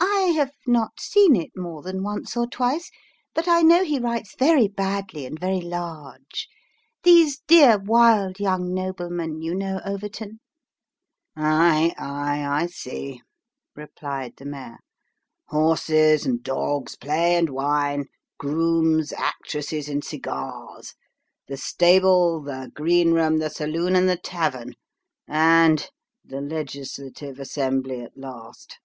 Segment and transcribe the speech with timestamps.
[0.00, 2.90] I have not seen it more than once or twice,
[3.32, 6.46] but I know he writes very badly and very large.
[7.04, 10.40] These dear, wild young noblemen, you know, Overton
[11.36, 13.22] ""Ay, ay, I see,"
[13.74, 14.76] replied the mayor."
[15.48, 18.08] Horses and dogs, play and wine
[18.38, 20.92] grooms, actresses, and cigars
[21.48, 24.74] the stable, the green room, the saloon, and the tavern;
[25.26, 25.88] and
[26.22, 28.78] the legislative assembly at last."